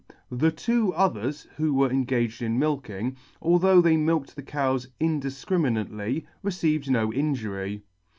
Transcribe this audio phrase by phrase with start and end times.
[0.31, 6.25] The two others who were engaged in milking, although they milked the cows indifcrimi nately,
[6.41, 7.83] received no injury.